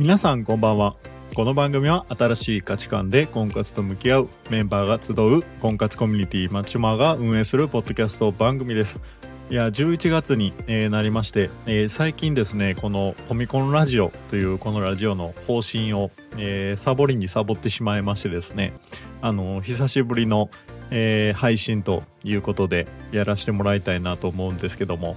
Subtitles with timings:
[0.00, 0.96] 皆さんこんばんは。
[1.34, 9.02] この番組は新しい価値観で婚活と向き合うメンバーが集う婚活コミュニティマッチョマーが運営するポッドキャスト番組です。
[9.50, 18.72] いや11月に、えーなりまして、えー最近ですねこのコミコンラジオというこのラジオの方針を、えーサボりにサボってしまいましてですね。
[19.20, 20.48] あの久しぶりの、
[20.90, 25.14] え配信ということでやらせてもらいたいなと思うんですけども。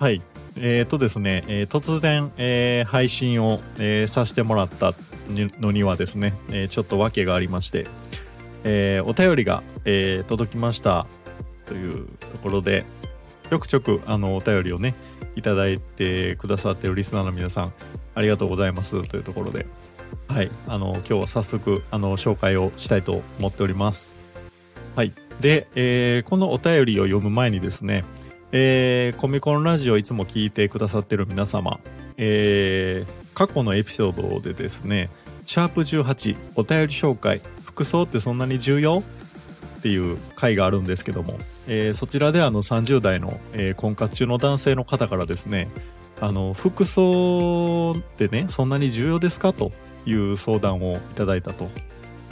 [0.00, 0.22] はい。
[0.56, 4.94] えー、とですね、えー突然、えー配信を、えーさせてもらった
[5.60, 7.86] のにはですね、えーちょっと訳がありまして、
[8.64, 11.06] えーお便りが、えー届きました
[11.66, 12.84] というところで
[13.50, 14.94] ちょくちょくあのお便りをね
[15.36, 17.72] いただいてくださっているリスナーの皆さん
[18.14, 19.66] ありがとうございますというところで
[20.26, 24.16] はいあの今日は早速あの紹介をしたいと思っております。
[24.96, 28.04] はいで、えーこのお便りを読む前にですね
[28.52, 31.80] えーコミコンラジオいつも聞いてくださってる皆様、
[32.16, 35.10] えー過去のエピソードでですね
[35.46, 38.98] シャープ18お便り紹介服装ってそんなに重要？
[39.78, 41.38] っていう回があるんですけども、
[41.68, 45.68] えーそちらであの30代の、えー婚活中の男性の方からですね
[46.20, 49.52] あの服装ってねそんなに重要ですか？
[49.52, 49.70] と
[50.04, 51.70] いう相談をいただいたと。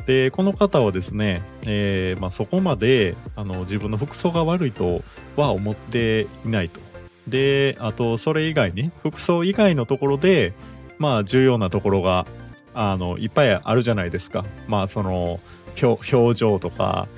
[0.06, 5.02] でこの方はですね、えーまあ、そこまであの自分の服装が悪いと
[5.36, 6.80] は思っていないと。
[7.26, 10.52] であとそれ以外ね服装以外のところで
[10.98, 12.24] まあ重要なところが
[12.72, 14.44] あのいっぱいあるじゃないですか。
[14.68, 15.40] まあその
[15.82, 17.08] 表情とか、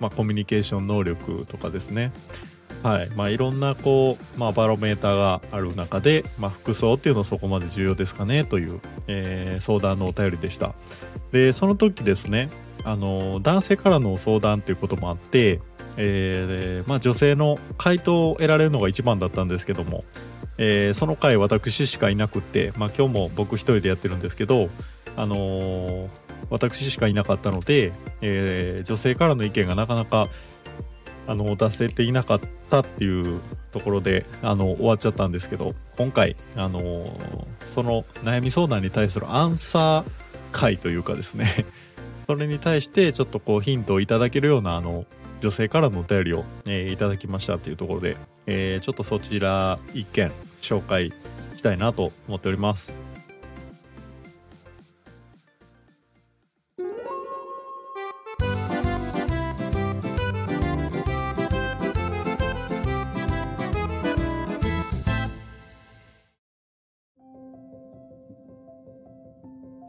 [0.00, 2.12] まあ、コミュニケーション能力とかですね。
[2.82, 3.10] はい。
[3.10, 10.74] まあいろんなこう、まあ、バロメーターがある中で、まあ、服装っていうのはそこまで重要ですかねという、えー相談のお便りでした。
[11.30, 12.50] でその時ですね
[12.84, 15.60] あの男性からの相談ということもあって、
[15.96, 20.04] えーまあ、女性の回答を得られるのが一番だったんですけども、
[20.58, 24.68] えーその回私しかいなくって、まあ、今日も僕一人でやってるんですけど、
[25.16, 26.08] あのー
[26.50, 30.28] 私しかいなかったので、えー女性からの意見がなかなか
[31.26, 32.40] あの出せていなかっ
[32.70, 33.40] たっていう
[33.72, 37.04] ところであの終わっちゃったんですけど今回、あの
[37.74, 40.10] その悩み相談に対するアンサー
[40.52, 41.46] 回というかですね
[42.26, 45.06] それに対してちょっとこうヒントをいただけるようなあの
[45.40, 48.16] 女性からのお便りを、えーいただきましたというところで、
[48.46, 50.30] えーちょっとそちら一件
[50.60, 51.12] 紹介
[51.56, 53.11] したいなと思っております。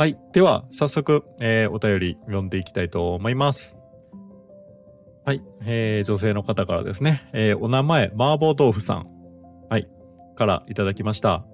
[0.04, 0.18] はい。
[0.34, 3.80] では、早速、えーお便り読んでいきたいと思います。
[5.24, 5.42] はい。
[5.64, 9.08] えー女性の方からですね、えーお名前、麻婆豆腐さん。
[9.70, 9.88] はい。
[10.36, 11.46] からいただきました。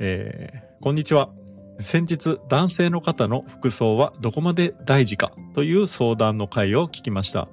[0.00, 1.30] えーこんにちは。
[1.78, 7.46] 先日、男性の方の服装はどこまで大事かという相談の回を聞きました。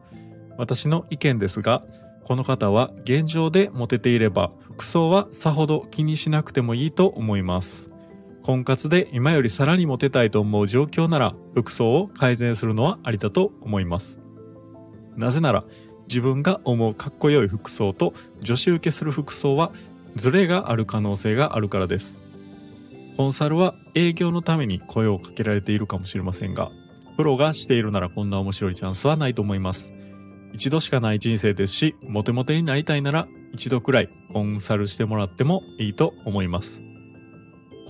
[0.58, 1.84] 私の意見ですが、
[2.24, 7.89] この方は現状でモテていれば服装はさほど気にしなくてもいいと思います。
[8.50, 14.20] 婚活で今よりさらにモテたいと思う状況なら服装を改善するのはありだと思います。
[15.16, 15.66] なぜなら
[16.08, 18.12] 自分が思うかっこよい服装と
[18.42, 19.72] 女子受けする服装は
[20.16, 22.20] ズレがある可能性があるからです。
[23.18, 26.72] コンサルは営業のために声をかけられているかもしれませんが
[27.18, 29.94] プロがしているならこんな面白いチャンスはないと思います。
[30.54, 36.89] 一度しかない人生ですしモテモテになりたいなら一度くらいコンサルしてもらってもいいと思います。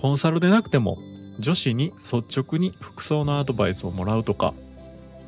[0.00, 0.98] コンサルでなくても
[1.38, 4.54] 女子に率直に服装のアドバイスをもらうとか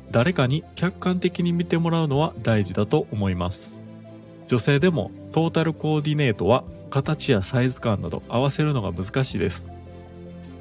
[0.09, 3.71] 誰かに客観的に見てもらうのは大事だと思います。
[4.47, 9.69] 女性でもトータルコーディネートは形やサイズ感など合わせるのが難しいです。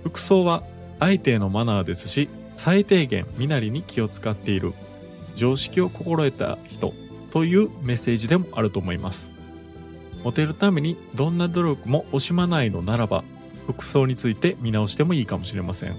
[0.05, 0.63] 服装は
[1.01, 4.73] 相手へのマナーですし最低限身なりに気を使っている
[5.37, 6.95] 常識を心得た人
[7.31, 9.31] というメッセージでもあると思います。
[10.23, 13.25] モテるためにどんな努力も惜しまないのならば
[13.67, 15.97] 服装について見直してもいいかもしれません。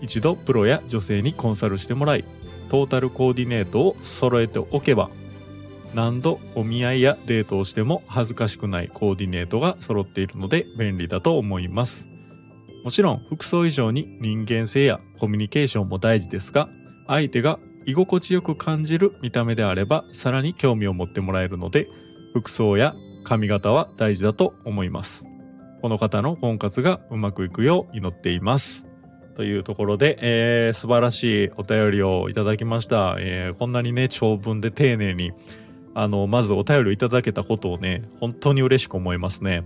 [0.00, 2.24] 一度プロや女性にコンサルしてもらい
[2.70, 5.10] トータルコーディネートを揃えておけば
[5.94, 12.06] 何度お見合いやデートをしても恥ずかしくないコーディネートが揃っているので便利だと思います。
[12.84, 16.70] もちろん服装以上に人間性やコミュニケーションも大事ですが
[17.06, 21.88] 相手が居心地よく感じる見た目であればさらに興味を持ってもらえるので
[22.32, 22.94] 服装や
[23.24, 25.29] 髪型は大事だと思います。
[25.80, 28.86] この方の婚活がうまくいくよう祈っています。
[29.34, 33.16] というところで、えー素晴らしいお便りをいただきました。
[33.18, 35.32] えーこんなにね、長文で丁寧に、
[35.94, 39.64] あの、まずお便りをいただけたことをね、本当に嬉しく思いますね。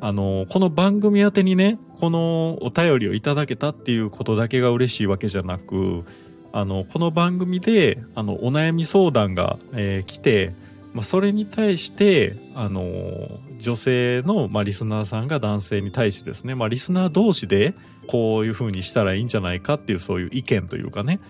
[0.00, 6.04] あの、この番組宛てにね、このお便りをいただけたっていうことだけが嬉しいわけじゃなく、
[6.52, 10.52] あの、この番組で、あの、お悩み相談が、えー、来て、
[10.96, 17.74] まあ、それに対して、あの、女性の、まあ、リスナーさんが男性に対してですね、まあ、リスナー同士で、
[18.08, 21.20] こういう風にしたらいいんじゃないかっていう、そういう意見というかね、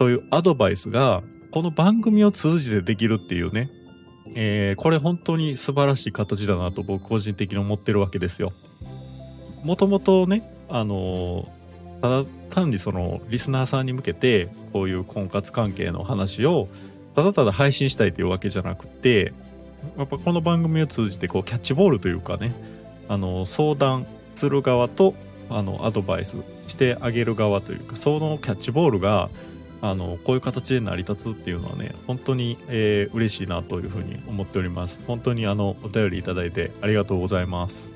[0.00, 1.22] そういうアドバイスが、
[1.52, 3.70] この番組を通じてできるっていうね、
[4.34, 8.52] えー、これ本当に素晴らしい形だなと僕個人的に思ってるわけですよ。
[9.62, 11.48] もともとね、あの
[12.00, 16.68] ただ単にそのリスナーさんに向けてこういう婚活関係の話を
[17.14, 19.32] ただただ配信したいというわけじゃなくて
[19.96, 22.52] やっぱこの番組を通じてこうキャッチボールというかね
[23.08, 25.14] あの相談する側と
[25.50, 26.36] あのアドバイス
[26.68, 29.28] してあげる側というかそのキャッチボールが
[29.82, 35.04] あのこういう形で成り立つっていうのはね本当に、えー、嬉しいなというふうに思っております。
[35.06, 37.90] 本当にあのお便りいただいてありがとうございます。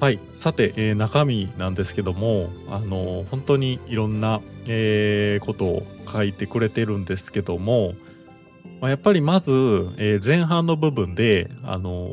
[0.00, 0.18] はい。
[0.38, 5.82] さて、えー、中身なんですけどもあの本当にいろんな、えー、ことを
[6.12, 7.94] 書いてくれてるんですけども、
[8.82, 9.52] まあ、やっぱりまず、
[9.96, 12.10] えー、前半の部分であの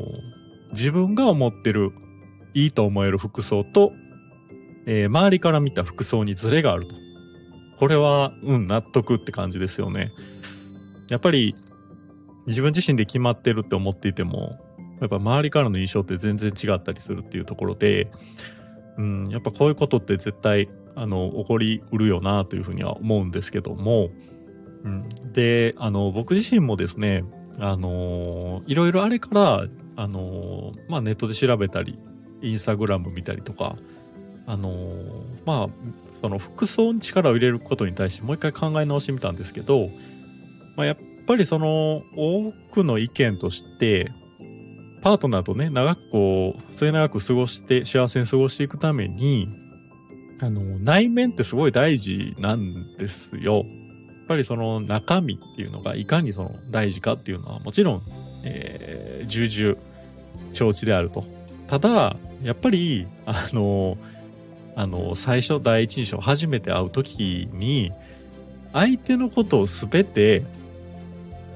[0.70, 1.92] 自分が思ってる
[2.54, 3.92] いいと思える服装と、
[4.86, 6.94] えー、周りから見た服装にズレがあると
[7.80, 10.12] これは、うん、納得って感じですよね。
[11.08, 11.56] やっぱり、
[12.46, 14.58] 自分自身で決まってるって思っていても、
[15.00, 18.10] やっぱ周りからの印象って全然違ったりするっていうところで、
[18.98, 24.10] うん、やっぱこういうことって絶対、あの、起こりうるよなというふうには思うんですけども、
[25.32, 27.24] で、あの、僕自身もですね、
[27.62, 29.66] あのいろいろあれから、
[29.96, 31.98] あのまあ、ネットで調べたり、
[32.42, 33.76] インスタグラム見たりとか、
[34.46, 34.72] あの
[35.44, 35.68] まあ、
[36.20, 39.88] その服装に力を入れることに対してもう一回考え直してみたんですけど、
[40.76, 40.96] まあ、やっ
[41.26, 44.10] ぱりその多くの意見として
[45.02, 49.48] パートナーとね長くこう末永く過ごして幸せに過ごしていくために
[50.40, 53.64] あの内面ってすごい大事なんですよ。
[54.30, 58.02] やっぱりその中身っていうのがいかにその大事かっていうのはもちろん、
[58.44, 59.76] えー、重々
[60.52, 61.24] 承知であると。
[61.66, 63.98] ただやっぱりあの
[64.76, 67.90] あの最初第一印象初めて会う時に
[68.72, 70.44] 相手のことを全て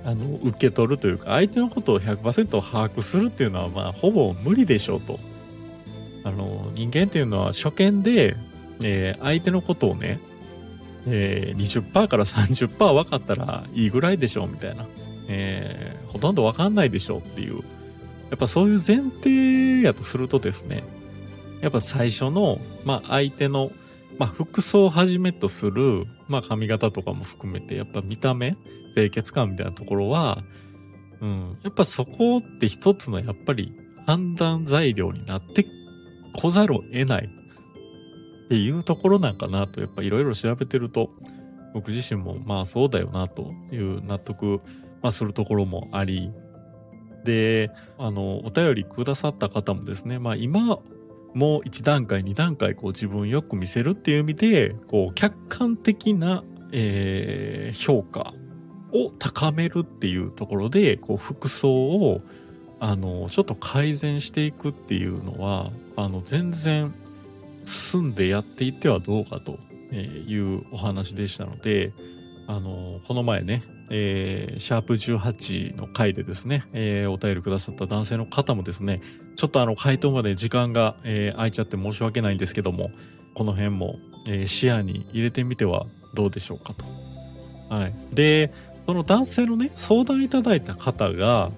[0.05, 5.21] あの受け取るというか相手のことを100%把握するっていうのはまあほぼ無理でしょうと。
[6.25, 8.35] あの人間っていうのは初見で、
[8.83, 10.19] えー、相手のことをね、
[11.07, 14.87] えー、20%から30%分かったらいいぐらいでしょみたいな、
[15.29, 17.57] えー、ほとんど分かんないでしょうっていう。
[18.31, 20.83] やっぱそういう前提やとするとですね
[21.65, 23.71] やっぱ最初の、まあ、相手の、
[24.19, 28.55] まあ、服装をはじめとする、まあ、髪型とかも含めて、やっぱ見た目、
[28.95, 30.45] 清潔感みたいなところは、
[31.23, 33.75] うん、やっぱそこって一つのやっぱり
[34.07, 35.67] 判断材料になって
[36.39, 37.31] こざるを得ない。
[38.45, 41.11] っていうところなんかなと、やっぱいろいろ調べてると、
[41.73, 44.61] 僕自身もまあそうだよなという納得、
[45.03, 46.31] まあ、するところもあり、
[47.25, 50.79] で、あの、お便りくださった方もですね、まあ今
[51.35, 58.33] もう1段階2段階こう自分よく見せるっていう意味でこう客観的な、えー、評価
[58.93, 62.21] を高めるっていうところでこう服装を
[62.79, 66.95] あのちょっと改善していくっていうのはあの全然
[67.65, 69.59] 進んでやっていってはどうかと
[69.95, 71.93] いうお話でしたので
[72.47, 79.03] あのこの前ねえー、シャープ18の回でですね、えー、お便りくださった男性の方もですね、
[79.37, 82.91] ちょっとあの回答まで時間が、えー、空いちゃって申し訳ないんですけども、
[83.35, 86.85] この辺も、えー、視野に入れてみてはどうでしょうかと。
[87.75, 87.95] はい。
[88.15, 88.53] で、
[88.87, 91.51] その男性のね、相談いただいた方が、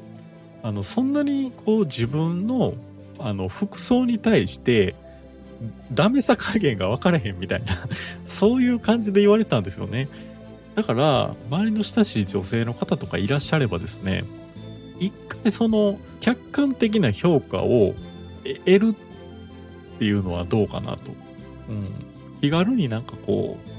[0.63, 2.75] あの、そんなにこう自分の、
[3.19, 4.95] あの、服装に対して、
[5.93, 7.79] ダメさ加減が分からへんみたいな
[8.27, 10.09] そういう感じで言われたんですよね。
[10.75, 14.25] だから、周りの親しい女性の方とかいらっしゃればですね、
[15.01, 17.95] 一回その客観的な評価を
[18.67, 18.95] 得る
[19.97, 20.99] っていうのはどうかなと。
[21.71, 21.89] うん。
[22.43, 23.77] 気軽になんかこう、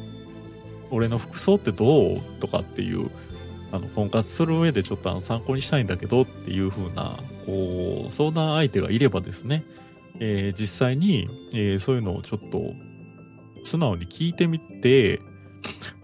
[0.90, 3.12] 俺の服装ってどうとかっていう、
[3.72, 7.16] あの、婚活する上でちょっとあの参考にしたいんだけどっていう風な、
[7.46, 9.64] こう、相談相手がいればですね、
[10.20, 12.74] えー、実際に、えー、そういうのをちょっと
[13.64, 15.20] 素直に聞いてみて、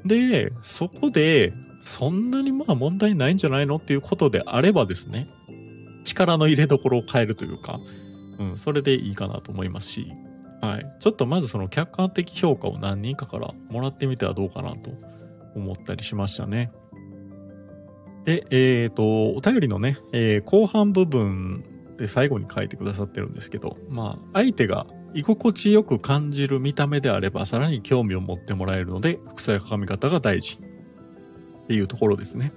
[0.06, 5.28] で、そこで、そんなにまあ問題ないんじゃないのっていうことであればですね、
[6.04, 7.80] 力の入れどころを変えるというか、
[8.40, 10.12] うん、それでいいかなと思いますし、
[10.62, 10.86] はい。
[11.00, 14.92] ちょっとまずその客観的評価を何人かからもらってみてはどうかなと
[15.56, 16.72] 思ったりしましたね。
[18.24, 21.66] で、えっ、ー、と、お便りのね、えー、後半部分
[22.04, 30.60] で最後に書いてくださってるんですけど、まあ、相手が居心地よく感じる見た目であれば、さらに興味を持ってもらえるので、服装や髪型が大事
[31.64, 32.52] っていうところですね。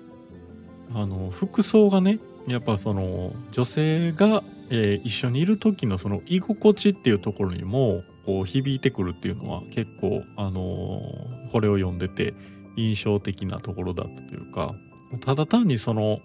[0.93, 12.35] あの、服装がね、やっぱその、女性が、えー、一緒にいる時のその居心地っていうところにも、こう響いてくるっていうのは結構、あのー、これを読んでて
[12.75, 14.75] 印象的なところだったというか、
[15.21, 16.19] ただ単にその、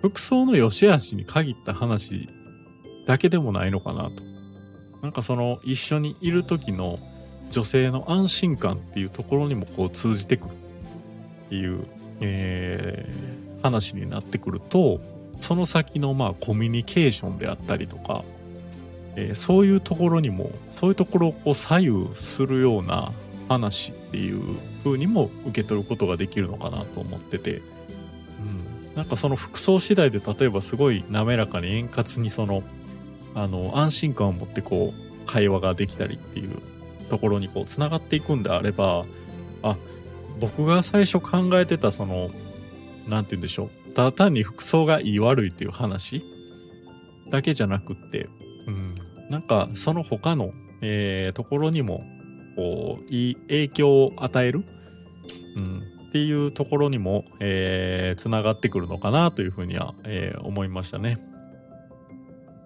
[0.00, 2.28] 服装の良し悪しに限った話
[3.06, 4.22] だけでもないのかなと。
[5.02, 6.98] なんかその一緒にいる時の
[7.50, 10.52] 女性の安心感っていうところにもこう通じてくる
[11.46, 11.84] っていう、
[12.20, 14.98] えー、話になってくると
[15.40, 18.24] その先のまあコミュニケーションであったりとか、
[19.14, 23.12] えー、そういうところにもそういうところをこう左右するような
[23.48, 24.40] 話っていう
[24.82, 32.62] 風にも受け取ることができるのかなと思ってて、うん、なんかその服装次第で例えばすごい滑らかに円滑にその
[33.34, 36.58] あの安心感を持ってこう会話ができたりっていう
[37.08, 39.04] ところにこうつながっていくんであれば
[39.62, 39.76] あ
[40.40, 42.30] 僕が最初考えてたその
[43.08, 46.24] 何て言うんでしょうただ単に服装がいい悪いっていう話
[47.30, 48.28] だけじゃなくって、
[48.66, 48.94] うん、
[49.30, 52.04] なんかその他の、えー、ところにも
[52.56, 54.64] こういい影響を与える、
[55.56, 61.18] うん、っていうところにも、えー、つながってくるのかなというふうには、えー、思いましたね。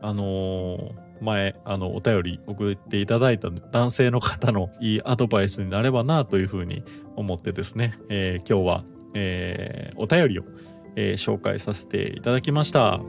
[0.00, 6.84] あのー、前、あの、お便り送っていただいた男性の方のいいアドバイスになればなというふうに
[7.16, 10.44] 思ってですね、えー、今日は、えー、お便りを、
[10.96, 13.00] えー、紹介させていただきました。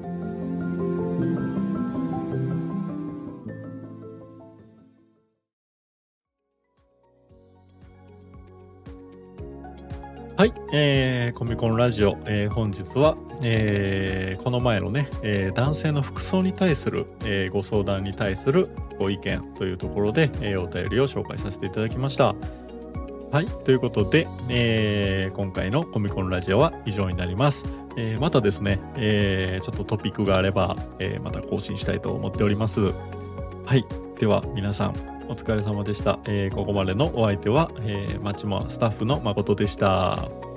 [10.39, 22.36] はい、えー、コミコンラジオ、えー、本日は、えー、この前のね、えー、男性の服装に対する、えー、ご相談に対するご意見というところで、えー、お便りを紹介させていただきました。
[23.34, 27.65] はい、ということで、えー、今回のコミコンラジオは以上になります。
[27.98, 32.79] えー、またですね、えー、ちょっとトピックがあれば、えー、また更新したいと思っております。
[33.65, 33.84] はい、
[34.17, 36.17] では皆さん、お疲れ様でした。
[36.25, 40.49] えー、ここまでのお相手は、えー、町もスタッフの誠でした。